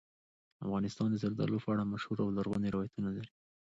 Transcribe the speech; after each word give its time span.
افغانستان 0.65 1.07
د 1.11 1.15
زردالو 1.23 1.63
په 1.63 1.69
اړه 1.73 1.83
مشهور 1.93 2.17
او 2.25 2.29
لرغوني 2.37 2.69
روایتونه 2.75 3.09
لري. 3.17 3.31